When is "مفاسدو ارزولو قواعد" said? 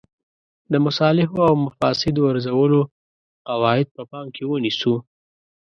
1.65-3.87